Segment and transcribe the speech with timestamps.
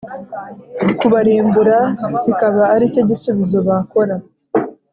[0.99, 1.77] kubarimbura
[2.21, 4.15] kikaba aricyo gisubizo bakora